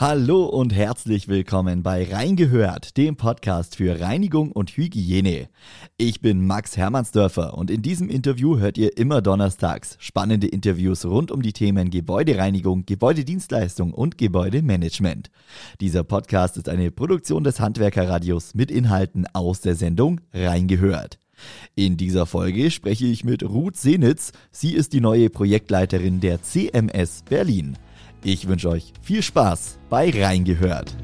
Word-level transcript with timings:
Hallo 0.00 0.46
und 0.46 0.74
herzlich 0.74 1.28
willkommen 1.28 1.82
bei 1.82 2.10
Reingehört, 2.10 2.96
dem 2.96 3.16
Podcast 3.16 3.76
für 3.76 4.00
Reinigung 4.00 4.50
und 4.50 4.70
Hygiene. 4.70 5.50
Ich 5.98 6.22
bin 6.22 6.46
Max 6.46 6.78
Hermannsdörfer 6.78 7.52
und 7.52 7.70
in 7.70 7.82
diesem 7.82 8.08
Interview 8.08 8.58
hört 8.58 8.78
ihr 8.78 8.96
immer 8.96 9.20
donnerstags 9.20 9.98
spannende 10.00 10.46
Interviews 10.46 11.04
rund 11.04 11.30
um 11.30 11.42
die 11.42 11.52
Themen 11.52 11.90
Gebäudereinigung, 11.90 12.86
Gebäudedienstleistung 12.86 13.92
und 13.92 14.16
Gebäudemanagement. 14.16 15.30
Dieser 15.82 16.02
Podcast 16.02 16.56
ist 16.56 16.70
eine 16.70 16.90
Produktion 16.90 17.44
des 17.44 17.60
Handwerkerradios 17.60 18.54
mit 18.54 18.70
Inhalten 18.70 19.26
aus 19.34 19.60
der 19.60 19.74
Sendung 19.74 20.22
Reingehört. 20.32 21.18
In 21.74 21.98
dieser 21.98 22.24
Folge 22.24 22.70
spreche 22.70 23.04
ich 23.04 23.22
mit 23.22 23.42
Ruth 23.42 23.76
Senitz. 23.76 24.32
Sie 24.50 24.72
ist 24.72 24.94
die 24.94 25.02
neue 25.02 25.28
Projektleiterin 25.28 26.20
der 26.20 26.42
CMS 26.42 27.22
Berlin. 27.28 27.76
Ich 28.22 28.46
wünsche 28.46 28.68
euch 28.68 28.92
viel 29.00 29.22
Spaß 29.22 29.78
bei 29.88 30.10
Reingehört. 30.10 30.94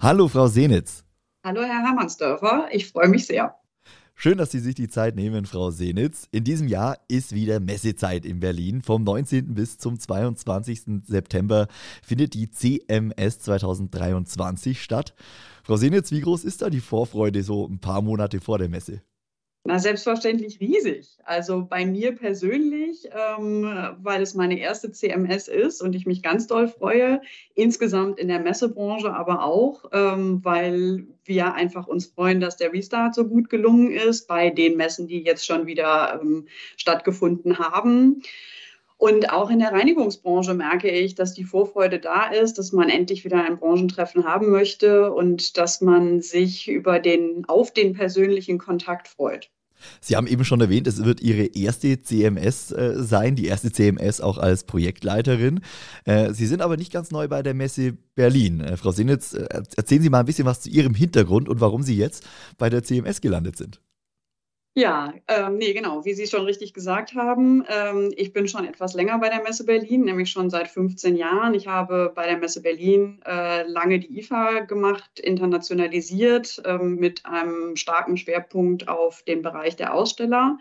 Hallo, 0.00 0.26
Frau 0.26 0.48
Senitz. 0.48 1.04
Hallo, 1.44 1.62
Herr 1.62 1.84
Hermannsdörfer. 1.84 2.68
Ich 2.72 2.88
freue 2.88 3.08
mich 3.08 3.26
sehr. 3.26 3.54
Schön, 4.16 4.38
dass 4.38 4.50
Sie 4.50 4.58
sich 4.58 4.74
die 4.74 4.88
Zeit 4.88 5.14
nehmen, 5.14 5.46
Frau 5.46 5.70
Senitz. 5.70 6.26
In 6.32 6.42
diesem 6.42 6.66
Jahr 6.66 6.98
ist 7.06 7.34
wieder 7.34 7.60
Messezeit 7.60 8.24
in 8.24 8.40
Berlin. 8.40 8.82
Vom 8.82 9.04
19. 9.04 9.54
bis 9.54 9.78
zum 9.78 10.00
22. 10.00 11.02
September 11.04 11.68
findet 12.02 12.34
die 12.34 12.50
CMS 12.50 13.38
2023 13.40 14.82
statt. 14.82 15.14
Frau 15.62 15.76
Senitz, 15.76 16.10
wie 16.10 16.20
groß 16.20 16.42
ist 16.42 16.62
da 16.62 16.70
die 16.70 16.80
Vorfreude 16.80 17.44
so 17.44 17.68
ein 17.68 17.78
paar 17.78 18.02
Monate 18.02 18.40
vor 18.40 18.58
der 18.58 18.68
Messe? 18.68 19.02
Na, 19.66 19.80
selbstverständlich 19.80 20.60
riesig. 20.60 21.18
Also 21.24 21.66
bei 21.68 21.84
mir 21.84 22.14
persönlich, 22.14 23.08
ähm, 23.10 23.64
weil 24.00 24.22
es 24.22 24.34
meine 24.34 24.60
erste 24.60 24.92
CMS 24.92 25.48
ist 25.48 25.82
und 25.82 25.96
ich 25.96 26.06
mich 26.06 26.22
ganz 26.22 26.46
doll 26.46 26.68
freue. 26.68 27.20
Insgesamt 27.56 28.20
in 28.20 28.28
der 28.28 28.38
Messebranche 28.38 29.12
aber 29.12 29.42
auch, 29.42 29.86
ähm, 29.92 30.44
weil 30.44 31.08
wir 31.24 31.54
einfach 31.54 31.88
uns 31.88 32.06
freuen, 32.06 32.38
dass 32.38 32.56
der 32.56 32.72
Restart 32.72 33.16
so 33.16 33.26
gut 33.26 33.50
gelungen 33.50 33.90
ist 33.90 34.28
bei 34.28 34.50
den 34.50 34.76
Messen, 34.76 35.08
die 35.08 35.24
jetzt 35.24 35.44
schon 35.44 35.66
wieder 35.66 36.20
ähm, 36.22 36.46
stattgefunden 36.76 37.58
haben. 37.58 38.22
Und 38.98 39.30
auch 39.30 39.50
in 39.50 39.58
der 39.58 39.72
Reinigungsbranche 39.72 40.54
merke 40.54 40.90
ich, 40.90 41.16
dass 41.16 41.34
die 41.34 41.44
Vorfreude 41.44 41.98
da 41.98 42.28
ist, 42.30 42.56
dass 42.56 42.70
man 42.70 42.88
endlich 42.88 43.24
wieder 43.24 43.44
ein 43.44 43.58
Branchentreffen 43.58 44.24
haben 44.24 44.50
möchte 44.50 45.12
und 45.12 45.58
dass 45.58 45.80
man 45.80 46.22
sich 46.22 46.68
über 46.68 47.00
den, 47.00 47.44
auf 47.48 47.72
den 47.72 47.94
persönlichen 47.94 48.58
Kontakt 48.58 49.08
freut. 49.08 49.50
Sie 50.00 50.16
haben 50.16 50.26
eben 50.26 50.44
schon 50.44 50.60
erwähnt, 50.60 50.86
es 50.86 51.04
wird 51.04 51.20
Ihre 51.20 51.44
erste 51.46 52.02
CMS 52.02 52.72
äh, 52.72 52.94
sein, 53.02 53.36
die 53.36 53.46
erste 53.46 53.72
CMS 53.72 54.20
auch 54.20 54.38
als 54.38 54.64
Projektleiterin. 54.64 55.60
Äh, 56.04 56.32
Sie 56.32 56.46
sind 56.46 56.62
aber 56.62 56.76
nicht 56.76 56.92
ganz 56.92 57.10
neu 57.10 57.28
bei 57.28 57.42
der 57.42 57.54
Messe 57.54 57.94
Berlin. 58.14 58.60
Äh, 58.60 58.76
Frau 58.76 58.92
Sinitz, 58.92 59.34
äh, 59.34 59.46
erzählen 59.76 60.02
Sie 60.02 60.10
mal 60.10 60.20
ein 60.20 60.26
bisschen 60.26 60.46
was 60.46 60.60
zu 60.60 60.70
Ihrem 60.70 60.94
Hintergrund 60.94 61.48
und 61.48 61.60
warum 61.60 61.82
Sie 61.82 61.96
jetzt 61.96 62.26
bei 62.58 62.70
der 62.70 62.82
CMS 62.82 63.20
gelandet 63.20 63.56
sind. 63.56 63.80
Ja, 64.78 65.14
ähm, 65.26 65.56
nee, 65.56 65.72
genau, 65.72 66.04
wie 66.04 66.12
Sie 66.12 66.26
schon 66.26 66.44
richtig 66.44 66.74
gesagt 66.74 67.14
haben, 67.14 67.64
ähm, 67.66 68.12
ich 68.14 68.34
bin 68.34 68.46
schon 68.46 68.66
etwas 68.66 68.92
länger 68.92 69.18
bei 69.18 69.30
der 69.30 69.42
Messe 69.42 69.64
Berlin, 69.64 70.02
nämlich 70.02 70.30
schon 70.30 70.50
seit 70.50 70.68
15 70.68 71.16
Jahren. 71.16 71.54
Ich 71.54 71.66
habe 71.66 72.12
bei 72.14 72.26
der 72.26 72.36
Messe 72.36 72.60
Berlin 72.60 73.18
äh, 73.24 73.62
lange 73.62 73.98
die 74.00 74.18
IFA 74.18 74.60
gemacht, 74.60 75.18
internationalisiert, 75.18 76.60
ähm, 76.66 76.96
mit 76.96 77.24
einem 77.24 77.74
starken 77.76 78.18
Schwerpunkt 78.18 78.86
auf 78.86 79.22
den 79.22 79.40
Bereich 79.40 79.76
der 79.76 79.94
Aussteller. 79.94 80.58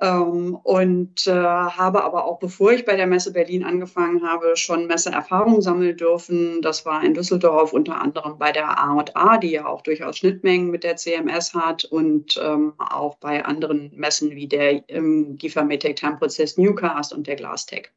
Ähm, 0.00 0.54
und 0.62 1.26
äh, 1.26 1.32
habe 1.32 2.04
aber 2.04 2.24
auch, 2.24 2.38
bevor 2.38 2.72
ich 2.72 2.84
bei 2.84 2.96
der 2.96 3.06
Messe 3.06 3.32
Berlin 3.32 3.64
angefangen 3.64 4.22
habe, 4.26 4.56
schon 4.56 4.86
Messeerfahrung 4.86 5.60
sammeln 5.60 5.96
dürfen. 5.96 6.62
Das 6.62 6.86
war 6.86 7.02
in 7.02 7.14
Düsseldorf 7.14 7.72
unter 7.72 8.00
anderem 8.00 8.38
bei 8.38 8.52
der 8.52 8.78
A&A, 8.78 9.38
die 9.38 9.50
ja 9.52 9.66
auch 9.66 9.82
durchaus 9.82 10.18
Schnittmengen 10.18 10.70
mit 10.70 10.84
der 10.84 10.96
CMS 10.96 11.54
hat 11.54 11.84
und 11.84 12.40
ähm, 12.42 12.74
auch 12.78 13.16
bei 13.16 13.44
anderen 13.44 13.90
Messen 13.94 14.30
wie 14.30 14.46
der 14.46 14.88
ähm, 14.88 15.36
GIFA 15.36 15.64
Metec 15.64 15.96
Time 15.96 16.16
Prozess 16.16 16.56
Newcast 16.56 17.12
und 17.12 17.26
der 17.26 17.36
Glastech. 17.36 17.90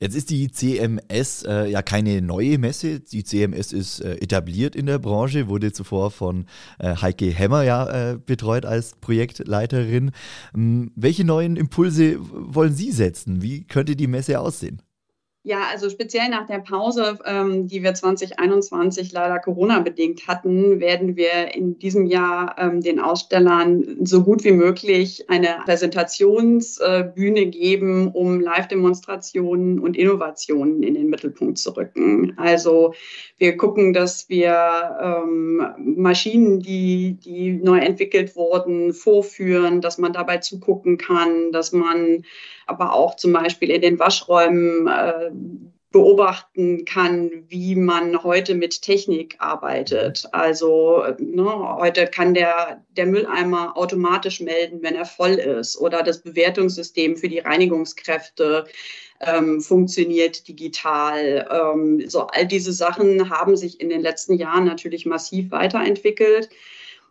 Jetzt 0.00 0.16
ist 0.16 0.30
die 0.30 0.50
CMS 0.50 1.44
äh, 1.44 1.66
ja 1.66 1.82
keine 1.82 2.22
neue 2.22 2.58
Messe. 2.58 3.00
Die 3.00 3.24
CMS 3.24 3.72
ist 3.72 4.00
äh, 4.00 4.16
etabliert 4.16 4.76
in 4.76 4.86
der 4.86 4.98
Branche, 4.98 5.48
wurde 5.48 5.72
zuvor 5.72 6.10
von 6.10 6.46
äh, 6.78 6.96
Heike 6.96 7.26
Hemmer 7.26 7.62
ja 7.62 8.12
äh, 8.12 8.18
betreut 8.18 8.64
als 8.66 8.94
Projektleiterin. 9.00 10.12
Ähm, 10.54 10.92
welche 10.96 11.24
neuen 11.24 11.56
Impulse 11.56 12.16
wollen 12.20 12.74
Sie 12.74 12.92
setzen? 12.92 13.42
Wie 13.42 13.64
könnte 13.64 13.96
die 13.96 14.06
Messe 14.06 14.40
aussehen? 14.40 14.82
Ja, 15.46 15.64
also 15.70 15.90
speziell 15.90 16.30
nach 16.30 16.46
der 16.46 16.60
Pause, 16.60 17.18
ähm, 17.26 17.68
die 17.68 17.82
wir 17.82 17.92
2021 17.92 19.12
leider 19.12 19.38
Corona-bedingt 19.38 20.26
hatten, 20.26 20.80
werden 20.80 21.16
wir 21.16 21.54
in 21.54 21.78
diesem 21.78 22.06
Jahr 22.06 22.56
ähm, 22.56 22.80
den 22.80 22.98
Ausstellern 22.98 23.98
so 24.00 24.22
gut 24.22 24.42
wie 24.44 24.52
möglich 24.52 25.28
eine 25.28 25.58
Präsentationsbühne 25.66 27.40
äh, 27.40 27.46
geben, 27.50 28.08
um 28.12 28.40
Live-Demonstrationen 28.40 29.80
und 29.80 29.98
Innovationen 29.98 30.82
in 30.82 30.94
den 30.94 31.10
Mittelpunkt 31.10 31.58
zu 31.58 31.76
rücken. 31.76 32.32
Also 32.38 32.94
wir 33.36 33.58
gucken, 33.58 33.92
dass 33.92 34.30
wir 34.30 34.96
ähm, 35.02 35.66
Maschinen, 35.76 36.60
die, 36.60 37.18
die 37.22 37.52
neu 37.52 37.80
entwickelt 37.80 38.34
wurden, 38.34 38.94
vorführen, 38.94 39.82
dass 39.82 39.98
man 39.98 40.14
dabei 40.14 40.38
zugucken 40.38 40.96
kann, 40.96 41.52
dass 41.52 41.72
man 41.72 42.24
aber 42.66 42.92
auch 42.92 43.16
zum 43.16 43.32
Beispiel 43.32 43.70
in 43.70 43.82
den 43.82 43.98
Waschräumen 43.98 44.86
äh, 44.86 45.30
beobachten 45.94 46.84
kann, 46.84 47.44
wie 47.46 47.76
man 47.76 48.24
heute 48.24 48.56
mit 48.56 48.82
Technik 48.82 49.36
arbeitet. 49.38 50.24
Also 50.32 51.04
ne, 51.18 51.76
heute 51.78 52.08
kann 52.08 52.34
der, 52.34 52.82
der 52.96 53.06
Mülleimer 53.06 53.76
automatisch 53.76 54.40
melden, 54.40 54.82
wenn 54.82 54.96
er 54.96 55.04
voll 55.04 55.34
ist 55.34 55.78
oder 55.78 56.02
das 56.02 56.20
Bewertungssystem 56.20 57.16
für 57.16 57.28
die 57.28 57.38
Reinigungskräfte 57.38 58.64
ähm, 59.20 59.60
funktioniert 59.60 60.48
digital. 60.48 61.48
Ähm, 61.48 62.02
so 62.08 62.26
all 62.26 62.44
diese 62.44 62.72
Sachen 62.72 63.30
haben 63.30 63.56
sich 63.56 63.80
in 63.80 63.88
den 63.88 64.00
letzten 64.00 64.34
Jahren 64.34 64.64
natürlich 64.64 65.06
massiv 65.06 65.52
weiterentwickelt. 65.52 66.48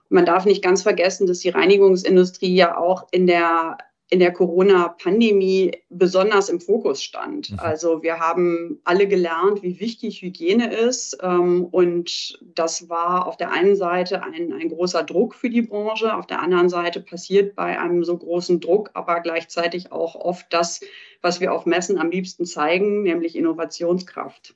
Man 0.10 0.26
darf 0.26 0.44
nicht 0.44 0.62
ganz 0.62 0.84
vergessen, 0.84 1.26
dass 1.26 1.40
die 1.40 1.50
Reinigungsindustrie 1.50 2.54
ja 2.54 2.78
auch 2.78 3.08
in 3.12 3.28
der 3.28 3.78
in 4.10 4.20
der 4.20 4.32
Corona-Pandemie 4.32 5.72
besonders 5.90 6.50
im 6.50 6.60
Fokus 6.62 7.02
stand. 7.02 7.52
Mhm. 7.52 7.60
Also 7.60 8.04
wir 8.04 8.20
haben 8.20 8.80
alle 8.84 9.08
gelernt, 9.08 9.64
wie 9.64 9.80
wichtig 9.80 10.22
Hygiene 10.22 10.74
ist. 10.74 11.18
Ähm, 11.22 11.66
und 11.66 12.40
das 12.42 12.90
war 12.90 13.28
auf 13.28 13.38
der 13.38 13.52
einen 13.52 13.76
Seite 13.76 14.22
ein, 14.22 14.54
ein 14.54 14.70
großer 14.70 15.04
Druck 15.04 15.36
für 15.36 15.50
die 15.50 15.64
Branche. 15.64 16.16
Auf 16.16 16.28
der 16.28 16.42
anderen 16.42 16.70
Seite 16.70 17.00
passiert 17.00 17.56
bei 17.56 17.80
einem 17.80 18.04
so 18.04 18.18
großen 18.18 18.60
Druck 18.60 18.92
aber 18.94 19.22
gleichzeitig 19.22 19.92
auch 19.92 20.16
oft 20.16 20.46
das, 20.52 20.82
was 21.22 21.40
wir 21.40 21.54
auf 21.54 21.66
Messen 21.66 21.98
am 21.98 22.12
liebsten 22.12 22.46
zeigen, 22.46 23.04
nämlich 23.04 23.36
Innovationskraft. 23.36 24.56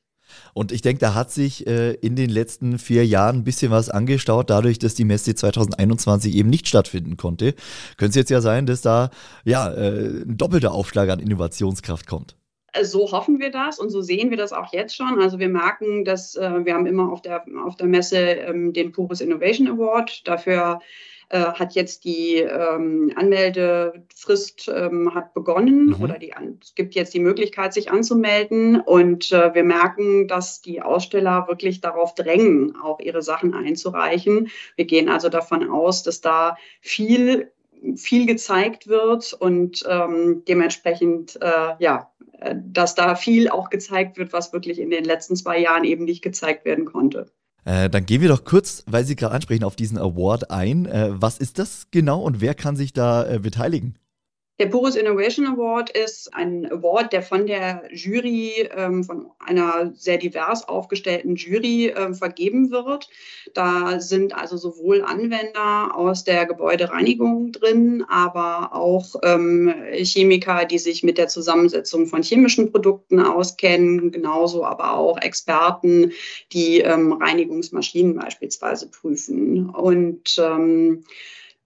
Und 0.53 0.71
ich 0.71 0.81
denke, 0.81 0.99
da 0.99 1.13
hat 1.13 1.31
sich 1.31 1.67
äh, 1.67 1.93
in 1.93 2.15
den 2.15 2.29
letzten 2.29 2.79
vier 2.79 3.05
Jahren 3.05 3.37
ein 3.37 3.43
bisschen 3.43 3.71
was 3.71 3.89
angestaut, 3.89 4.49
dadurch, 4.49 4.79
dass 4.79 4.95
die 4.95 5.05
Messe 5.05 5.35
2021 5.35 6.35
eben 6.35 6.49
nicht 6.49 6.67
stattfinden 6.67 7.17
konnte. 7.17 7.53
Könnte 7.97 8.09
es 8.11 8.15
jetzt 8.15 8.29
ja 8.31 8.41
sein, 8.41 8.65
dass 8.65 8.81
da 8.81 9.09
ja 9.45 9.71
äh, 9.71 10.23
ein 10.23 10.37
doppelter 10.37 10.71
Aufschlag 10.71 11.09
an 11.09 11.19
Innovationskraft 11.19 12.07
kommt. 12.07 12.35
So 12.83 13.11
hoffen 13.11 13.39
wir 13.39 13.49
das 13.49 13.79
und 13.79 13.89
so 13.89 14.01
sehen 14.01 14.29
wir 14.29 14.37
das 14.37 14.53
auch 14.53 14.71
jetzt 14.73 14.95
schon. 14.95 15.19
Also 15.19 15.39
wir 15.39 15.49
merken, 15.49 16.05
dass 16.05 16.35
äh, 16.35 16.65
wir 16.65 16.73
haben 16.73 16.85
immer 16.85 17.11
auf 17.11 17.21
der, 17.21 17.43
auf 17.65 17.75
der 17.75 17.87
Messe 17.87 18.17
ähm, 18.17 18.73
den 18.73 18.91
Purus 18.91 19.21
Innovation 19.21 19.67
Award. 19.67 20.27
Dafür 20.27 20.79
äh, 21.29 21.39
hat 21.39 21.73
jetzt 21.75 22.05
die 22.05 22.35
ähm, 22.37 23.11
Anmeldefrist 23.15 24.71
ähm, 24.73 25.13
hat 25.13 25.33
begonnen 25.33 25.87
mhm. 25.87 26.01
oder 26.01 26.19
die, 26.19 26.33
es 26.61 26.73
gibt 26.75 26.95
jetzt 26.95 27.13
die 27.13 27.19
Möglichkeit, 27.19 27.73
sich 27.73 27.91
anzumelden. 27.91 28.79
Und 28.79 29.31
äh, 29.31 29.53
wir 29.53 29.63
merken, 29.63 30.27
dass 30.27 30.61
die 30.61 30.81
Aussteller 30.81 31.47
wirklich 31.47 31.81
darauf 31.81 32.15
drängen, 32.15 32.75
auch 32.81 32.99
ihre 32.99 33.21
Sachen 33.21 33.53
einzureichen. 33.53 34.49
Wir 34.75 34.85
gehen 34.85 35.09
also 35.09 35.29
davon 35.29 35.69
aus, 35.69 36.03
dass 36.03 36.21
da 36.21 36.57
viel 36.81 37.51
viel 37.95 38.25
gezeigt 38.25 38.87
wird 38.87 39.33
und 39.33 39.85
ähm, 39.87 40.43
dementsprechend 40.47 41.39
äh, 41.41 41.75
ja, 41.79 42.11
äh, 42.39 42.55
dass 42.55 42.95
da 42.95 43.15
viel 43.15 43.49
auch 43.49 43.69
gezeigt 43.69 44.17
wird, 44.17 44.33
was 44.33 44.53
wirklich 44.53 44.79
in 44.79 44.89
den 44.89 45.03
letzten 45.03 45.35
zwei 45.35 45.59
Jahren 45.59 45.83
eben 45.83 46.05
nicht 46.05 46.23
gezeigt 46.23 46.65
werden 46.65 46.85
konnte. 46.85 47.31
Äh, 47.67 47.89
dann 47.89 48.05
gehen 48.05 48.21
wir 48.21 48.29
doch 48.29 48.45
kurz, 48.45 48.83
weil 48.87 49.03
Sie 49.03 49.17
gerade 49.17 49.35
ansprechen, 49.35 49.65
auf 49.65 49.75
diesen 49.75 49.97
Award 49.97 50.51
ein. 50.51 50.85
Äh, 50.85 51.09
was 51.11 51.37
ist 51.37 51.59
das 51.59 51.87
genau 51.91 52.21
und 52.21 52.39
wer 52.39 52.55
kann 52.55 52.77
sich 52.77 52.93
da 52.93 53.27
äh, 53.27 53.39
beteiligen? 53.39 53.99
Der 54.59 54.65
Boris 54.65 54.95
Innovation 54.95 55.45
Award 55.45 55.91
ist 55.91 56.33
ein 56.33 56.65
Award, 56.71 57.13
der 57.13 57.21
von 57.21 57.45
der 57.45 57.83
Jury, 57.91 58.67
ähm, 58.75 59.03
von 59.03 59.27
einer 59.37 59.93
sehr 59.93 60.17
divers 60.17 60.67
aufgestellten 60.67 61.35
Jury 61.35 61.89
äh, 61.89 62.11
vergeben 62.15 62.71
wird. 62.71 63.07
Da 63.53 63.99
sind 63.99 64.35
also 64.35 64.57
sowohl 64.57 65.03
Anwender 65.03 65.95
aus 65.95 66.23
der 66.23 66.47
Gebäudereinigung 66.47 67.51
drin, 67.51 68.03
aber 68.09 68.73
auch 68.73 69.15
ähm, 69.23 69.71
Chemiker, 69.93 70.65
die 70.65 70.79
sich 70.79 71.03
mit 71.03 71.19
der 71.19 71.27
Zusammensetzung 71.27 72.07
von 72.07 72.23
chemischen 72.23 72.71
Produkten 72.71 73.19
auskennen, 73.19 74.11
genauso 74.11 74.65
aber 74.65 74.93
auch 74.93 75.21
Experten, 75.21 76.13
die 76.51 76.79
ähm, 76.79 77.13
Reinigungsmaschinen 77.13 78.15
beispielsweise 78.15 78.89
prüfen. 78.89 79.69
Und 79.69 80.35
ähm, 80.39 81.03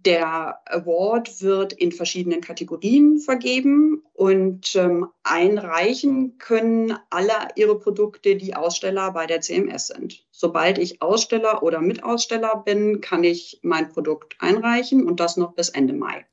der 0.06 0.59
Award 0.65 1.42
wird 1.42 1.74
in 1.74 1.92
verschiedenen 1.92 2.42
Kategorien 2.42 3.19
vergeben 3.19 4.03
und 4.13 4.75
ähm, 4.75 5.07
einreichen 5.24 6.38
können 6.38 6.98
alle 7.09 7.33
ihre 7.56 7.77
Produkte, 7.77 8.36
die 8.36 8.56
Aussteller 8.56 9.12
bei 9.12 9.27
der 9.27 9.42
CMS 9.42 9.88
sind. 9.88 10.25
Sobald 10.31 10.77
ich 10.77 11.01
Aussteller 11.01 11.63
oder 11.63 11.81
Mitaussteller 11.81 12.63
bin, 12.65 13.01
kann 13.01 13.24
ich 13.24 13.59
mein 13.62 13.89
Produkt 13.89 14.36
einreichen 14.39 15.06
und 15.06 15.19
das 15.19 15.38
noch 15.38 15.53
bis 15.53 15.69
Ende 15.69 15.94
Mai. 15.94 16.25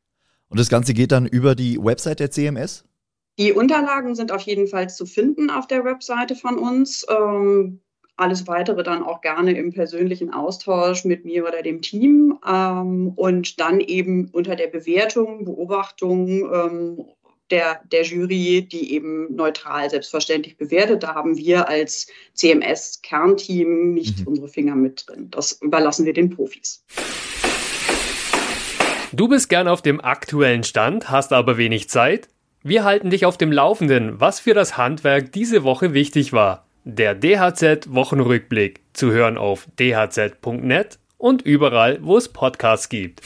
Und 0.49 0.59
das 0.59 0.69
Ganze 0.69 0.94
geht 0.94 1.12
dann 1.12 1.26
über 1.26 1.55
die 1.55 1.82
Website 1.82 2.21
der 2.21 2.31
CMS? 2.31 2.85
Die 3.38 3.53
Unterlagen 3.53 4.14
sind 4.14 4.32
auf 4.32 4.43
jeden 4.43 4.67
Fall 4.67 4.91
zu 4.91 5.06
finden 5.06 5.50
auf 5.50 5.67
der 5.67 5.85
Webseite 5.85 6.35
von 6.35 6.59
uns. 6.59 7.06
Ähm, 7.09 7.81
alles 8.19 8.47
weitere 8.47 8.82
dann 8.82 9.03
auch 9.03 9.20
gerne 9.20 9.56
im 9.56 9.73
persönlichen 9.73 10.32
Austausch 10.32 11.05
mit 11.05 11.25
mir 11.25 11.47
oder 11.47 11.62
dem 11.62 11.81
Team 11.81 12.38
ähm, 12.47 13.12
und 13.15 13.61
dann 13.61 13.81
eben 13.81 14.29
unter 14.32 14.56
der 14.56 14.67
Bewertung, 14.67 15.44
Beobachtung 15.44 16.29
ähm, 16.53 17.05
der, 17.50 17.81
der 17.91 18.03
Jury, 18.03 18.69
die 18.70 18.93
eben 18.93 19.35
neutral 19.35 19.88
selbstverständlich 19.88 20.56
bewertet. 20.59 21.03
Da 21.03 21.15
haben 21.15 21.37
wir 21.37 21.69
als 21.69 22.09
CMS-Kernteam 22.35 23.94
nicht 23.94 24.21
mhm. 24.21 24.26
unsere 24.26 24.49
Finger 24.49 24.75
mit 24.75 25.09
drin. 25.09 25.29
Das 25.31 25.53
überlassen 25.62 26.05
wir 26.05 26.12
den 26.12 26.31
Profis. 26.31 26.85
Du 29.12 29.29
bist 29.29 29.49
gern 29.49 29.69
auf 29.69 29.81
dem 29.81 30.00
aktuellen 30.00 30.64
Stand, 30.64 31.09
hast 31.09 31.32
aber 31.32 31.56
wenig 31.56 31.88
Zeit? 31.88 32.29
Wir 32.62 32.85
halten 32.85 33.11
dich 33.11 33.25
auf 33.25 33.38
dem 33.38 33.53
Laufenden, 33.53 34.21
was 34.21 34.41
für 34.41 34.53
das 34.53 34.76
Handwerk 34.76 35.32
diese 35.32 35.62
Woche 35.62 35.94
wichtig 35.94 36.32
war. 36.32 36.68
Der 36.90 37.14
DHZ-Wochenrückblick 37.14 38.81
zu 38.94 39.12
hören 39.12 39.37
auf 39.37 39.69
dhz.net 39.79 40.99
und 41.19 41.43
überall, 41.43 41.99
wo 42.00 42.17
es 42.17 42.31
Podcasts 42.31 42.88
gibt. 42.88 43.20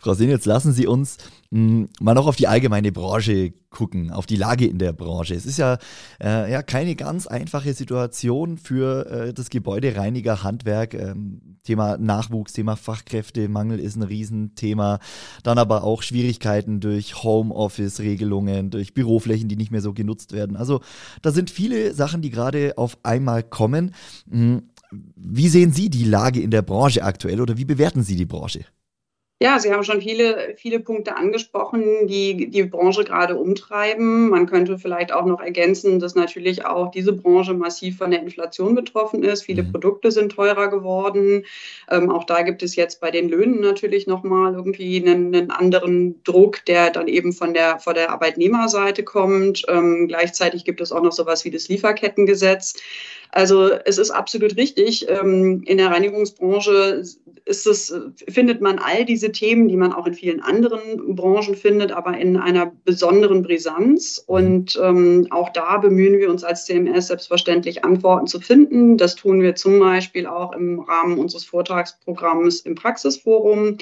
Frau 0.00 0.14
Sehn, 0.14 0.30
jetzt 0.30 0.46
lassen 0.46 0.72
Sie 0.72 0.88
uns 0.88 1.18
mal 1.50 2.14
noch 2.14 2.26
auf 2.26 2.36
die 2.36 2.46
allgemeine 2.46 2.92
Branche 2.92 3.54
gucken, 3.70 4.10
auf 4.10 4.26
die 4.26 4.36
Lage 4.36 4.66
in 4.66 4.78
der 4.78 4.92
Branche. 4.92 5.34
Es 5.34 5.46
ist 5.46 5.58
ja, 5.58 5.78
äh, 6.22 6.50
ja 6.50 6.62
keine 6.62 6.94
ganz 6.94 7.26
einfache 7.26 7.72
Situation 7.72 8.58
für 8.58 9.06
äh, 9.06 9.34
das 9.34 9.48
Gebäudereiniger-Handwerk. 9.48 10.94
Ähm, 10.94 11.56
Thema 11.64 11.96
Nachwuchs, 11.96 12.52
Thema 12.52 12.76
Fachkräftemangel 12.76 13.78
ist 13.78 13.96
ein 13.96 14.02
Riesenthema. 14.02 14.98
Dann 15.42 15.58
aber 15.58 15.84
auch 15.84 16.02
Schwierigkeiten 16.02 16.80
durch 16.80 17.22
Homeoffice-Regelungen, 17.22 18.70
durch 18.70 18.92
Büroflächen, 18.92 19.48
die 19.48 19.56
nicht 19.56 19.70
mehr 19.70 19.82
so 19.82 19.94
genutzt 19.94 20.32
werden. 20.32 20.56
Also 20.56 20.80
da 21.22 21.30
sind 21.30 21.50
viele 21.50 21.94
Sachen, 21.94 22.20
die 22.20 22.30
gerade 22.30 22.76
auf 22.76 22.98
einmal 23.02 23.42
kommen. 23.42 23.94
Hm, 24.30 24.64
wie 24.90 25.48
sehen 25.48 25.72
Sie 25.72 25.90
die 25.90 26.04
Lage 26.04 26.40
in 26.40 26.50
der 26.50 26.62
Branche 26.62 27.02
aktuell 27.04 27.40
oder 27.40 27.58
wie 27.58 27.66
bewerten 27.66 28.02
Sie 28.02 28.16
die 28.16 28.26
Branche? 28.26 28.64
Ja, 29.40 29.60
Sie 29.60 29.72
haben 29.72 29.84
schon 29.84 30.02
viele, 30.02 30.56
viele 30.56 30.80
Punkte 30.80 31.14
angesprochen, 31.14 32.08
die 32.08 32.50
die 32.50 32.64
Branche 32.64 33.04
gerade 33.04 33.36
umtreiben. 33.36 34.30
Man 34.30 34.46
könnte 34.46 34.78
vielleicht 34.78 35.12
auch 35.12 35.26
noch 35.26 35.40
ergänzen, 35.40 36.00
dass 36.00 36.16
natürlich 36.16 36.64
auch 36.64 36.90
diese 36.90 37.12
Branche 37.12 37.54
massiv 37.54 37.98
von 37.98 38.10
der 38.10 38.20
Inflation 38.20 38.74
betroffen 38.74 39.22
ist. 39.22 39.44
Viele 39.44 39.62
mhm. 39.62 39.70
Produkte 39.70 40.10
sind 40.10 40.32
teurer 40.32 40.66
geworden. 40.66 41.44
Ähm, 41.88 42.10
auch 42.10 42.24
da 42.24 42.42
gibt 42.42 42.64
es 42.64 42.74
jetzt 42.74 43.00
bei 43.00 43.12
den 43.12 43.28
Löhnen 43.28 43.60
natürlich 43.60 44.08
nochmal 44.08 44.54
irgendwie 44.54 44.96
einen, 44.96 45.32
einen, 45.32 45.52
anderen 45.52 46.20
Druck, 46.24 46.64
der 46.64 46.90
dann 46.90 47.06
eben 47.06 47.32
von 47.32 47.54
der, 47.54 47.78
von 47.78 47.94
der 47.94 48.10
Arbeitnehmerseite 48.10 49.04
kommt. 49.04 49.62
Ähm, 49.68 50.08
gleichzeitig 50.08 50.64
gibt 50.64 50.80
es 50.80 50.90
auch 50.90 51.02
noch 51.02 51.12
sowas 51.12 51.44
wie 51.44 51.52
das 51.52 51.68
Lieferkettengesetz. 51.68 52.74
Also 53.30 53.70
es 53.84 53.98
ist 53.98 54.10
absolut 54.10 54.56
richtig. 54.56 55.06
Ähm, 55.08 55.62
in 55.66 55.78
der 55.78 55.90
Reinigungsbranche 55.90 57.02
ist 57.44 57.66
es, 57.66 57.94
findet 58.28 58.60
man 58.60 58.78
all 58.78 59.04
diese 59.04 59.32
Themen, 59.32 59.68
die 59.68 59.76
man 59.76 59.92
auch 59.92 60.06
in 60.06 60.14
vielen 60.14 60.40
anderen 60.40 61.14
Branchen 61.14 61.54
findet, 61.54 61.92
aber 61.92 62.16
in 62.16 62.36
einer 62.36 62.72
besonderen 62.84 63.42
Brisanz. 63.42 64.22
Und 64.26 64.78
ähm, 64.82 65.26
auch 65.30 65.50
da 65.50 65.78
bemühen 65.78 66.18
wir 66.18 66.30
uns 66.30 66.44
als 66.44 66.66
CMS 66.66 67.08
selbstverständlich 67.08 67.84
Antworten 67.84 68.26
zu 68.26 68.40
finden. 68.40 68.98
Das 68.98 69.14
tun 69.14 69.40
wir 69.40 69.54
zum 69.54 69.78
Beispiel 69.78 70.26
auch 70.26 70.52
im 70.52 70.80
Rahmen 70.80 71.18
unseres 71.18 71.44
Vortragsprogramms 71.44 72.60
im 72.60 72.74
Praxisforum, 72.74 73.78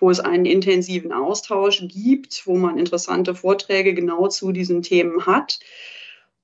wo 0.00 0.10
es 0.10 0.20
einen 0.20 0.46
intensiven 0.46 1.12
Austausch 1.12 1.84
gibt, 1.88 2.46
wo 2.46 2.56
man 2.56 2.78
interessante 2.78 3.34
Vorträge 3.34 3.94
genau 3.94 4.28
zu 4.28 4.52
diesen 4.52 4.82
Themen 4.82 5.26
hat. 5.26 5.60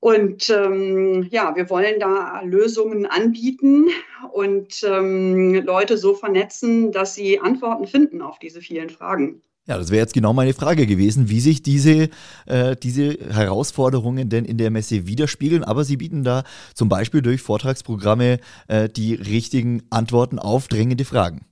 Und 0.01 0.49
ähm, 0.51 1.27
ja, 1.31 1.57
wir 1.57 1.69
wollen 1.71 1.99
da 1.99 2.41
Lösungen 2.43 3.07
anbieten 3.07 3.89
und 4.33 4.85
ähm, 4.85 5.55
Leute 5.55 5.99
so 5.99 6.15
vernetzen, 6.15 6.93
dass 6.93 7.15
sie 7.15 7.41
Antworten 7.41 7.87
finden 7.87 8.23
auf 8.23 8.39
diese 8.39 8.61
vielen 8.61 8.91
Fragen. 8.91 9.43
Ja, 9.69 9.77
das 9.77 9.91
wäre 9.91 10.01
jetzt 10.01 10.15
genau 10.15 10.33
meine 10.33 10.55
Frage 10.55 10.87
gewesen, 10.87 11.29
wie 11.29 11.41
sich 11.41 11.63
diese, 11.63 12.09
äh, 12.47 12.75
diese 12.75 13.19
Herausforderungen 13.31 14.31
denn 14.31 14.47
in 14.47 14.57
der 14.57 14.71
Messe 14.71 15.07
widerspiegeln. 15.07 15.63
Aber 15.63 15.85
Sie 15.85 15.99
bieten 15.99 16.25
da 16.25 16.45
zum 16.75 16.89
Beispiel 16.89 17.21
durch 17.21 17.43
Vortragsprogramme 17.43 18.39
äh, 18.69 18.89
die 18.89 19.15
richtigen 19.15 19.83
Antworten 19.91 20.39
auf 20.39 20.69
drängende 20.69 21.05
Fragen. 21.05 21.45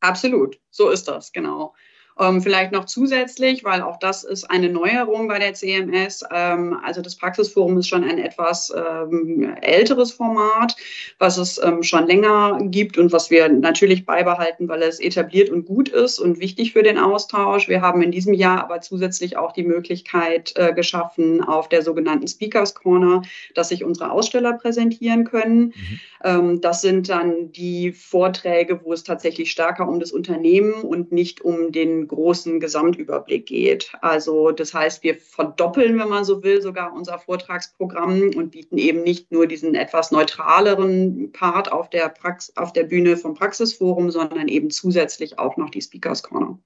Absolut, 0.00 0.60
so 0.70 0.90
ist 0.90 1.08
das, 1.08 1.32
genau. 1.32 1.74
Ähm, 2.18 2.40
vielleicht 2.40 2.72
noch 2.72 2.86
zusätzlich, 2.86 3.62
weil 3.62 3.82
auch 3.82 3.98
das 3.98 4.24
ist 4.24 4.44
eine 4.44 4.70
Neuerung 4.70 5.28
bei 5.28 5.38
der 5.38 5.52
CMS. 5.52 6.24
Ähm, 6.32 6.78
also 6.82 7.02
das 7.02 7.16
Praxisforum 7.16 7.76
ist 7.76 7.88
schon 7.88 8.04
ein 8.04 8.18
etwas 8.18 8.72
ähm, 8.74 9.54
älteres 9.60 10.12
Format, 10.12 10.76
was 11.18 11.36
es 11.36 11.60
ähm, 11.62 11.82
schon 11.82 12.06
länger 12.06 12.58
gibt 12.62 12.96
und 12.96 13.12
was 13.12 13.30
wir 13.30 13.50
natürlich 13.50 14.06
beibehalten, 14.06 14.66
weil 14.68 14.82
es 14.82 14.98
etabliert 14.98 15.50
und 15.50 15.66
gut 15.66 15.90
ist 15.90 16.18
und 16.18 16.40
wichtig 16.40 16.72
für 16.72 16.82
den 16.82 16.98
Austausch. 16.98 17.68
Wir 17.68 17.82
haben 17.82 18.00
in 18.00 18.12
diesem 18.12 18.32
Jahr 18.32 18.64
aber 18.64 18.80
zusätzlich 18.80 19.36
auch 19.36 19.52
die 19.52 19.64
Möglichkeit 19.64 20.54
äh, 20.56 20.72
geschaffen 20.72 21.42
auf 21.44 21.68
der 21.68 21.82
sogenannten 21.82 22.28
Speakers 22.28 22.74
Corner, 22.74 23.22
dass 23.54 23.68
sich 23.68 23.84
unsere 23.84 24.10
Aussteller 24.10 24.54
präsentieren 24.54 25.24
können. 25.24 25.66
Mhm. 25.66 26.00
Ähm, 26.24 26.60
das 26.62 26.80
sind 26.80 27.10
dann 27.10 27.52
die 27.52 27.92
Vorträge, 27.92 28.80
wo 28.82 28.94
es 28.94 29.04
tatsächlich 29.04 29.50
stärker 29.50 29.86
um 29.86 30.00
das 30.00 30.12
Unternehmen 30.12 30.72
und 30.82 31.12
nicht 31.12 31.42
um 31.42 31.72
den 31.72 32.05
großen 32.08 32.60
Gesamtüberblick 32.60 33.46
geht. 33.46 33.92
Also 34.00 34.50
das 34.50 34.74
heißt, 34.74 35.02
wir 35.02 35.16
verdoppeln, 35.16 35.98
wenn 35.98 36.08
man 36.08 36.24
so 36.24 36.42
will, 36.42 36.62
sogar 36.62 36.92
unser 36.92 37.18
Vortragsprogramm 37.18 38.30
und 38.36 38.50
bieten 38.50 38.78
eben 38.78 39.02
nicht 39.02 39.32
nur 39.32 39.46
diesen 39.46 39.74
etwas 39.74 40.10
neutraleren 40.10 41.32
Part 41.32 41.70
auf 41.70 41.90
der, 41.90 42.08
Prax 42.08 42.52
auf 42.56 42.72
der 42.72 42.84
Bühne 42.84 43.16
vom 43.16 43.34
Praxisforum, 43.34 44.10
sondern 44.10 44.48
eben 44.48 44.70
zusätzlich 44.70 45.38
auch 45.38 45.56
noch 45.56 45.70
die 45.70 45.82
Speakers 45.82 46.22
Corner. 46.22 46.58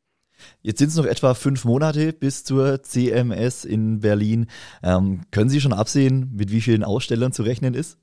Jetzt 0.62 0.78
sind 0.78 0.88
es 0.88 0.96
noch 0.96 1.06
etwa 1.06 1.34
fünf 1.34 1.64
Monate 1.64 2.12
bis 2.12 2.44
zur 2.44 2.82
CMS 2.82 3.64
in 3.64 4.00
Berlin. 4.00 4.46
Ähm, 4.82 5.22
können 5.30 5.50
Sie 5.50 5.60
schon 5.60 5.72
absehen, 5.72 6.32
mit 6.34 6.50
wie 6.50 6.60
vielen 6.60 6.84
Ausstellern 6.84 7.32
zu 7.32 7.42
rechnen 7.42 7.74
ist? 7.74 7.98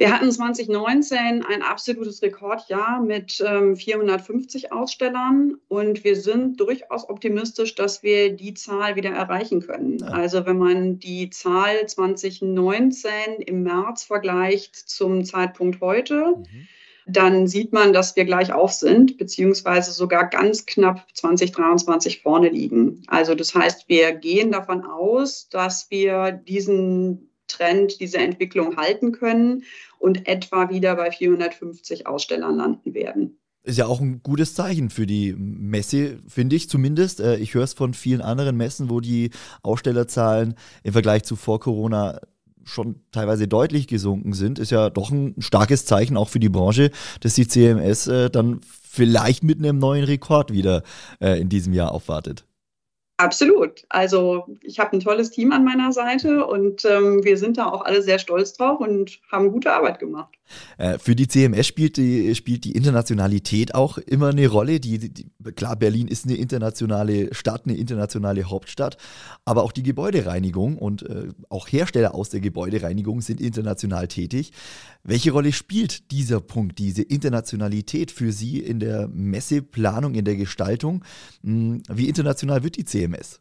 Wir 0.00 0.10
hatten 0.14 0.32
2019 0.32 1.44
ein 1.44 1.60
absolutes 1.60 2.22
Rekordjahr 2.22 3.02
mit 3.02 3.44
ähm, 3.46 3.76
450 3.76 4.72
Ausstellern 4.72 5.58
und 5.68 6.04
wir 6.04 6.16
sind 6.16 6.58
durchaus 6.58 7.06
optimistisch, 7.06 7.74
dass 7.74 8.02
wir 8.02 8.34
die 8.34 8.54
Zahl 8.54 8.96
wieder 8.96 9.10
erreichen 9.10 9.60
können. 9.60 9.98
Ja. 9.98 10.06
Also 10.06 10.46
wenn 10.46 10.56
man 10.56 10.98
die 11.00 11.28
Zahl 11.28 11.86
2019 11.86 13.10
im 13.44 13.62
März 13.62 14.04
vergleicht 14.04 14.74
zum 14.74 15.22
Zeitpunkt 15.22 15.82
heute, 15.82 16.34
mhm. 16.38 16.66
dann 17.06 17.46
sieht 17.46 17.74
man, 17.74 17.92
dass 17.92 18.16
wir 18.16 18.24
gleich 18.24 18.54
auf 18.54 18.72
sind, 18.72 19.18
beziehungsweise 19.18 19.92
sogar 19.92 20.30
ganz 20.30 20.64
knapp 20.64 21.04
2023 21.12 22.22
vorne 22.22 22.48
liegen. 22.48 23.02
Also 23.08 23.34
das 23.34 23.54
heißt, 23.54 23.90
wir 23.90 24.12
gehen 24.12 24.50
davon 24.50 24.82
aus, 24.82 25.50
dass 25.50 25.90
wir 25.90 26.32
diesen 26.32 27.29
Trend, 27.50 28.00
diese 28.00 28.18
Entwicklung 28.18 28.76
halten 28.76 29.12
können 29.12 29.64
und 29.98 30.26
etwa 30.26 30.70
wieder 30.70 30.96
bei 30.96 31.10
450 31.10 32.06
Ausstellern 32.06 32.56
landen 32.56 32.94
werden. 32.94 33.38
Ist 33.62 33.76
ja 33.76 33.86
auch 33.86 34.00
ein 34.00 34.22
gutes 34.22 34.54
Zeichen 34.54 34.88
für 34.88 35.06
die 35.06 35.34
Messe, 35.36 36.18
finde 36.26 36.56
ich 36.56 36.70
zumindest. 36.70 37.20
Äh, 37.20 37.36
ich 37.36 37.52
höre 37.52 37.64
es 37.64 37.74
von 37.74 37.92
vielen 37.92 38.22
anderen 38.22 38.56
Messen, 38.56 38.88
wo 38.88 39.00
die 39.00 39.30
Ausstellerzahlen 39.62 40.54
im 40.82 40.92
Vergleich 40.92 41.24
zu 41.24 41.36
vor 41.36 41.60
Corona 41.60 42.20
schon 42.64 43.00
teilweise 43.12 43.48
deutlich 43.48 43.86
gesunken 43.86 44.32
sind. 44.32 44.58
Ist 44.58 44.70
ja 44.70 44.88
doch 44.88 45.10
ein 45.10 45.34
starkes 45.38 45.84
Zeichen 45.84 46.16
auch 46.16 46.28
für 46.28 46.40
die 46.40 46.48
Branche, 46.48 46.90
dass 47.20 47.34
die 47.34 47.46
CMS 47.46 48.06
äh, 48.06 48.30
dann 48.30 48.60
vielleicht 48.82 49.44
mit 49.44 49.58
einem 49.58 49.78
neuen 49.78 50.04
Rekord 50.04 50.52
wieder 50.52 50.82
äh, 51.20 51.38
in 51.40 51.48
diesem 51.48 51.74
Jahr 51.74 51.92
aufwartet. 51.92 52.46
Absolut. 53.20 53.84
Also 53.90 54.46
ich 54.62 54.78
habe 54.80 54.96
ein 54.96 55.00
tolles 55.00 55.30
Team 55.30 55.52
an 55.52 55.62
meiner 55.62 55.92
Seite 55.92 56.46
und 56.46 56.86
ähm, 56.86 57.22
wir 57.22 57.36
sind 57.36 57.58
da 57.58 57.66
auch 57.66 57.82
alle 57.82 58.00
sehr 58.00 58.18
stolz 58.18 58.54
drauf 58.54 58.80
und 58.80 59.20
haben 59.30 59.52
gute 59.52 59.70
Arbeit 59.74 59.98
gemacht. 59.98 60.38
Äh, 60.78 60.98
für 60.98 61.14
die 61.14 61.28
CMS 61.28 61.66
spielt 61.66 61.96
die, 61.96 62.34
spielt 62.34 62.64
die 62.64 62.72
Internationalität 62.72 63.74
auch 63.74 63.98
immer 63.98 64.28
eine 64.28 64.48
Rolle. 64.48 64.80
Die, 64.80 65.12
die, 65.12 65.30
klar, 65.54 65.76
Berlin 65.76 66.08
ist 66.08 66.26
eine 66.26 66.36
internationale 66.36 67.34
Stadt, 67.34 67.62
eine 67.66 67.76
internationale 67.76 68.44
Hauptstadt, 68.44 68.96
aber 69.44 69.62
auch 69.62 69.72
die 69.72 69.82
Gebäudereinigung 69.82 70.78
und 70.78 71.02
äh, 71.02 71.28
auch 71.48 71.68
Hersteller 71.68 72.14
aus 72.14 72.30
der 72.30 72.40
Gebäudereinigung 72.40 73.20
sind 73.20 73.40
international 73.40 74.08
tätig. 74.08 74.52
Welche 75.02 75.32
Rolle 75.32 75.52
spielt 75.52 76.10
dieser 76.10 76.40
Punkt, 76.40 76.78
diese 76.78 77.02
Internationalität 77.02 78.10
für 78.10 78.32
Sie 78.32 78.58
in 78.58 78.80
der 78.80 79.08
Messeplanung, 79.08 80.14
in 80.14 80.24
der 80.24 80.36
Gestaltung? 80.36 81.04
Hm, 81.42 81.82
wie 81.88 82.08
international 82.08 82.62
wird 82.62 82.76
die 82.76 82.84
CMS? 82.84 83.40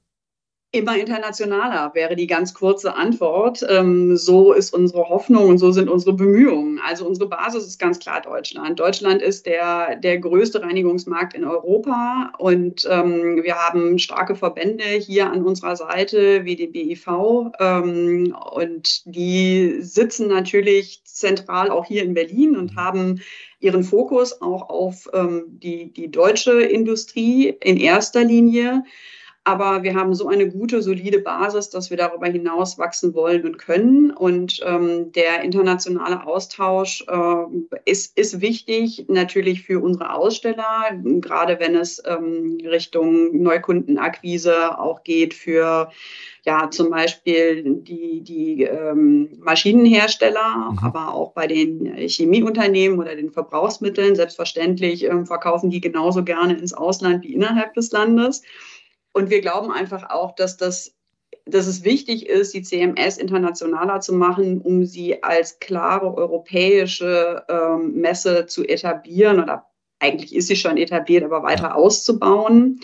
Immer 0.72 1.00
internationaler 1.00 1.96
wäre 1.96 2.16
die 2.16 2.28
ganz 2.28 2.54
kurze 2.54 2.94
Antwort. 2.94 3.66
Ähm, 3.68 4.16
so 4.16 4.54
ist 4.54 4.72
unsere 4.72 5.10
Hoffnung 5.10 5.50
und 5.50 5.58
so 5.58 5.72
sind 5.72 5.90
unsere 5.90 6.14
Bemühungen. 6.14 6.80
Also 6.86 7.08
unsere 7.08 7.28
Basis 7.28 7.66
ist 7.66 7.80
ganz 7.80 7.98
klar 7.98 8.22
Deutschland. 8.22 8.80
Deutschland 8.80 9.24
ist 9.24 9.48
der, 9.48 9.96
der 9.96 10.20
größte 10.20 10.62
Reinigungsmarkt 10.62 11.34
in 11.34 11.44
Europa 11.44 12.34
und 12.38 12.88
ähm, 12.88 13.42
wir 13.42 13.56
haben 13.56 13.98
starke 13.98 14.36
Verbände 14.36 14.84
hier 14.84 15.32
an 15.32 15.44
unserer 15.44 15.76
Seite 15.76 16.46
wie 16.46 16.56
den 16.56 16.72
BIV 16.72 17.08
ähm, 17.60 18.38
und 18.52 19.02
die 19.06 19.78
sitzen 19.82 20.28
natürlich 20.28 21.02
zentral 21.04 21.72
auch 21.72 21.86
hier 21.86 22.04
in 22.04 22.14
Berlin 22.14 22.56
und 22.56 22.76
haben 22.76 23.22
ihren 23.60 23.84
Fokus 23.84 24.40
auch 24.40 24.70
auf 24.70 25.10
die, 25.48 25.92
die 25.92 26.12
deutsche 26.12 26.62
Industrie 26.62 27.58
in 27.60 27.76
erster 27.76 28.24
Linie. 28.24 28.84
Aber 29.50 29.82
wir 29.82 29.96
haben 29.96 30.14
so 30.14 30.28
eine 30.28 30.48
gute, 30.48 30.84
solide 30.84 31.18
Basis, 31.18 31.72
dass 31.72 31.90
wir 31.90 31.98
darüber 31.98 32.28
hinaus 32.28 32.78
wachsen 32.78 33.16
wollen 33.16 33.44
und 33.46 33.58
können. 33.58 34.12
Und 34.12 34.62
ähm, 34.64 35.12
der 35.12 35.42
internationale 35.42 36.24
Austausch 36.28 37.04
äh, 37.08 37.90
ist, 37.90 38.16
ist 38.16 38.42
wichtig 38.42 39.06
natürlich 39.08 39.64
für 39.64 39.80
unsere 39.80 40.14
Aussteller, 40.14 40.92
gerade 41.20 41.60
wenn 41.60 41.76
es 41.76 42.00
ähm, 42.06 42.60
Richtung 42.64 43.42
Neukundenakquise 43.42 44.78
auch 44.78 45.04
geht 45.04 45.34
für 45.34 45.90
ja, 46.46 46.70
zum 46.70 46.92
Beispiel 46.92 47.64
die, 47.82 48.22
die 48.22 48.64
ähm, 48.64 49.30
Maschinenhersteller, 49.40 50.72
mhm. 50.72 50.80
aber 50.80 51.12
auch 51.12 51.34
bei 51.34 51.48
den 51.48 51.92
Chemieunternehmen 52.08 53.00
oder 53.00 53.16
den 53.16 53.32
Verbrauchsmitteln. 53.32 54.16
Selbstverständlich 54.16 55.06
ähm, 55.06 55.26
verkaufen 55.26 55.72
die 55.72 55.82
genauso 55.82 56.24
gerne 56.24 56.54
ins 56.54 56.74
Ausland 56.74 57.24
wie 57.24 57.34
innerhalb 57.34 57.74
des 57.74 57.92
Landes. 57.92 58.44
Und 59.14 59.30
wir 59.30 59.42
glauben 59.42 59.72
einfach 59.72 60.10
auch, 60.10 60.36
dass 60.36 60.58
das 60.58 60.96
dass 61.52 61.68
es 61.68 61.84
wichtig 61.84 62.28
ist, 62.28 62.54
die 62.54 62.62
CMS 62.62 63.18
internationaler 63.18 64.02
zu 64.02 64.14
machen, 64.14 64.62
um 64.62 64.86
sie 64.86 65.24
als 65.24 65.60
klare 65.60 66.14
europäische 66.14 67.44
ähm, 67.50 67.94
Messe 67.96 68.46
zu 68.46 68.64
etablieren 68.64 69.42
oder 69.42 69.66
eigentlich 70.00 70.36
ist 70.36 70.48
sie 70.48 70.56
schon 70.56 70.78
etabliert, 70.78 71.24
aber 71.24 71.44
weiter 71.44 71.76
auszubauen, 71.76 72.80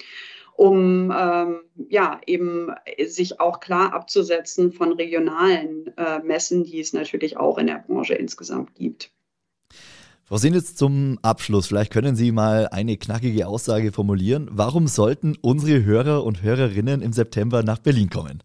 um 0.56 1.14
ähm, 1.18 1.62
ja 1.90 2.20
eben 2.26 2.72
sich 3.06 3.40
auch 3.40 3.60
klar 3.60 3.94
abzusetzen 3.94 4.72
von 4.72 4.92
regionalen 4.94 5.94
äh, 5.98 6.20
Messen, 6.20 6.64
die 6.64 6.80
es 6.80 6.94
natürlich 6.94 7.38
auch 7.38 7.58
in 7.58 7.68
der 7.68 7.84
Branche 7.88 8.16
insgesamt 8.16 8.76
gibt. 8.76 9.12
Frau 10.28 10.38
Sinitz, 10.38 10.74
zum 10.74 11.20
Abschluss, 11.22 11.68
vielleicht 11.68 11.94
können 11.94 12.16
Sie 12.16 12.32
mal 12.32 12.68
eine 12.70 12.98
knackige 12.98 13.46
Aussage 13.46 13.92
formulieren. 13.92 14.50
Warum 14.50 14.88
sollten 14.88 15.36
unsere 15.40 15.84
Hörer 15.84 16.24
und 16.24 16.42
Hörerinnen 16.42 17.04
im 17.04 17.14
September 17.14 17.62
nach 17.62 17.78
Berlin 17.78 18.10
kommen? 18.10 18.42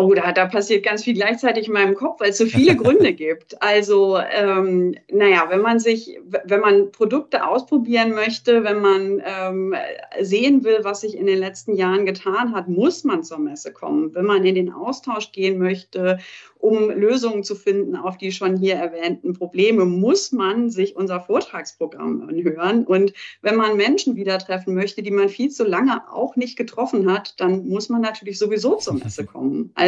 Oh, 0.00 0.14
da, 0.14 0.30
da 0.30 0.46
passiert 0.46 0.84
ganz 0.84 1.02
viel 1.02 1.14
gleichzeitig 1.14 1.66
in 1.66 1.72
meinem 1.72 1.96
Kopf, 1.96 2.20
weil 2.20 2.30
es 2.30 2.38
so 2.38 2.46
viele 2.46 2.76
Gründe 2.76 3.12
gibt. 3.12 3.60
Also, 3.60 4.16
ähm, 4.18 4.94
naja, 5.10 5.46
wenn 5.48 5.60
man 5.60 5.80
sich, 5.80 6.20
wenn 6.44 6.60
man 6.60 6.92
Produkte 6.92 7.44
ausprobieren 7.44 8.12
möchte, 8.12 8.62
wenn 8.62 8.80
man 8.80 9.20
ähm, 9.26 9.74
sehen 10.20 10.62
will, 10.62 10.78
was 10.82 11.00
sich 11.00 11.16
in 11.16 11.26
den 11.26 11.40
letzten 11.40 11.74
Jahren 11.74 12.06
getan 12.06 12.54
hat, 12.54 12.68
muss 12.68 13.02
man 13.02 13.24
zur 13.24 13.40
Messe 13.40 13.72
kommen. 13.72 14.14
Wenn 14.14 14.24
man 14.24 14.44
in 14.44 14.54
den 14.54 14.72
Austausch 14.72 15.32
gehen 15.32 15.58
möchte 15.58 16.18
um 16.60 16.90
Lösungen 16.90 17.44
zu 17.44 17.54
finden 17.54 17.96
auf 17.96 18.18
die 18.18 18.32
schon 18.32 18.56
hier 18.56 18.74
erwähnten 18.74 19.32
Probleme, 19.32 19.84
muss 19.84 20.32
man 20.32 20.70
sich 20.70 20.96
unser 20.96 21.20
Vortragsprogramm 21.20 22.28
anhören. 22.28 22.84
Und 22.84 23.12
wenn 23.42 23.56
man 23.56 23.76
Menschen 23.76 24.16
wieder 24.16 24.38
treffen 24.38 24.74
möchte, 24.74 25.02
die 25.02 25.10
man 25.10 25.28
viel 25.28 25.50
zu 25.50 25.64
lange 25.64 26.02
auch 26.12 26.36
nicht 26.36 26.56
getroffen 26.56 27.10
hat, 27.12 27.40
dann 27.40 27.68
muss 27.68 27.88
man 27.88 28.00
natürlich 28.00 28.38
sowieso 28.38 28.76
zur 28.76 28.94
Messe 28.94 29.24
kommen. 29.24 29.70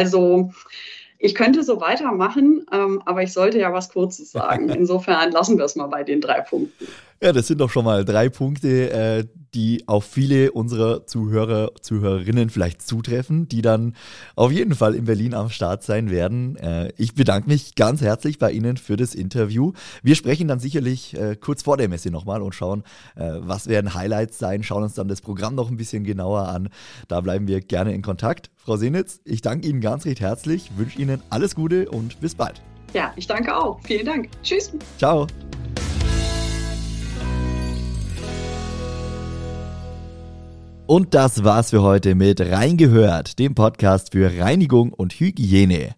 ich 1.19 1.35
könnte 1.35 1.63
so 1.63 1.79
weitermachen, 1.79 2.65
ähm, 2.71 3.01
aber 3.05 3.21
ich 3.21 3.31
sollte 3.31 3.59
ja 3.59 3.71
was 3.71 3.89
Kurzes 3.89 4.31
sagen. 4.31 4.69
Insofern 4.69 5.31
lassen 5.31 5.57
wir 5.57 5.65
es 5.65 5.75
mal 5.75 5.87
bei 5.87 6.03
den 6.03 6.21
drei 6.21 6.41
Punkten. 6.41 6.87
Ja, 7.23 7.33
das 7.33 7.45
sind 7.45 7.61
doch 7.61 7.69
schon 7.69 7.85
mal 7.85 8.03
drei 8.03 8.29
Punkte, 8.29 8.89
äh, 8.89 9.27
die 9.53 9.87
auf 9.87 10.05
viele 10.05 10.53
unserer 10.53 11.05
Zuhörer, 11.05 11.69
Zuhörerinnen 11.79 12.49
vielleicht 12.49 12.81
zutreffen, 12.81 13.47
die 13.47 13.61
dann 13.61 13.95
auf 14.35 14.51
jeden 14.51 14.73
Fall 14.73 14.95
in 14.95 15.05
Berlin 15.05 15.35
am 15.35 15.51
Start 15.51 15.83
sein 15.83 16.09
werden. 16.09 16.55
Äh, 16.55 16.91
ich 16.97 17.13
bedanke 17.13 17.47
mich 17.47 17.75
ganz 17.75 18.01
herzlich 18.01 18.39
bei 18.39 18.51
Ihnen 18.51 18.75
für 18.77 18.97
das 18.97 19.13
Interview. 19.13 19.73
Wir 20.01 20.15
sprechen 20.15 20.47
dann 20.47 20.59
sicherlich 20.59 21.15
äh, 21.15 21.35
kurz 21.35 21.61
vor 21.61 21.77
der 21.77 21.89
Messe 21.89 22.09
nochmal 22.09 22.41
und 22.41 22.55
schauen, 22.55 22.83
was 23.13 23.67
werden 23.67 23.93
Highlights 23.93 24.39
sein, 24.39 24.63
schauen 24.63 24.83
uns 24.83 24.95
dann 24.95 25.07
das 25.07 25.21
Programm 25.21 25.53
noch 25.53 25.69
ein 25.69 25.77
bisschen 25.77 26.03
genauer 26.03 26.47
an. 26.47 26.69
Da 27.07 27.21
bleiben 27.21 27.47
wir 27.47 27.61
gerne 27.61 27.93
in 27.93 28.01
Kontakt. 28.01 28.49
Frau 28.55 28.77
Senitz, 28.77 29.19
ich 29.25 29.41
danke 29.41 29.67
Ihnen 29.67 29.81
ganz 29.81 30.05
recht 30.05 30.21
herzlich, 30.21 30.71
wünsche 30.75 30.99
Ihnen 30.99 31.21
alles 31.29 31.55
Gute 31.55 31.89
und 31.89 32.19
bis 32.19 32.33
bald. 32.33 32.61
Ja, 32.93 33.13
ich 33.15 33.27
danke 33.27 33.55
auch. 33.55 33.79
Vielen 33.83 34.05
Dank. 34.05 34.29
Tschüss. 34.43 34.71
Ciao. 34.97 35.27
Und 40.91 41.13
das 41.13 41.45
war's 41.45 41.69
für 41.69 41.83
heute 41.83 42.15
mit 42.15 42.41
Reingehört, 42.41 43.39
dem 43.39 43.55
Podcast 43.55 44.11
für 44.11 44.37
Reinigung 44.37 44.91
und 44.91 45.13
Hygiene. 45.13 45.95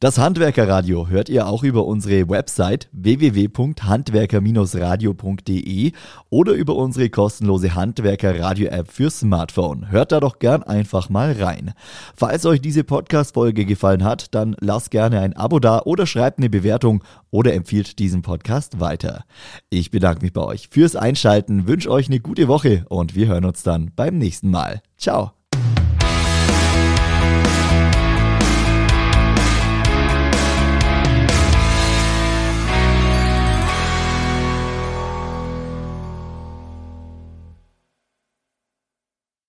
Das 0.00 0.18
Handwerkerradio 0.18 1.08
hört 1.08 1.30
ihr 1.30 1.46
auch 1.46 1.62
über 1.62 1.86
unsere 1.86 2.28
Website 2.28 2.90
www.handwerker-radio.de 2.92 5.92
oder 6.28 6.52
über 6.52 6.76
unsere 6.76 7.08
kostenlose 7.08 7.74
Handwerker-Radio-App 7.74 8.90
für 8.90 9.08
Smartphone. 9.10 9.90
Hört 9.90 10.12
da 10.12 10.20
doch 10.20 10.38
gern 10.38 10.62
einfach 10.62 11.08
mal 11.08 11.32
rein. 11.32 11.72
Falls 12.14 12.44
euch 12.44 12.60
diese 12.60 12.84
Podcast-Folge 12.84 13.64
gefallen 13.64 14.04
hat, 14.04 14.34
dann 14.34 14.54
lasst 14.60 14.90
gerne 14.90 15.20
ein 15.20 15.34
Abo 15.34 15.60
da 15.60 15.80
oder 15.80 16.06
schreibt 16.06 16.38
eine 16.38 16.50
Bewertung 16.50 17.02
oder 17.30 17.54
empfiehlt 17.54 17.98
diesen 17.98 18.20
Podcast 18.22 18.80
weiter. 18.80 19.24
Ich 19.70 19.90
bedanke 19.90 20.22
mich 20.22 20.32
bei 20.32 20.42
euch 20.42 20.68
fürs 20.70 20.96
Einschalten, 20.96 21.66
wünsche 21.66 21.90
euch 21.90 22.08
eine 22.08 22.20
gute 22.20 22.48
Woche 22.48 22.84
und 22.88 23.14
wir 23.14 23.28
hören 23.28 23.46
uns 23.46 23.62
dann 23.62 23.92
beim 23.96 24.18
nächsten 24.18 24.50
Mal. 24.50 24.82
Ciao. 24.98 25.35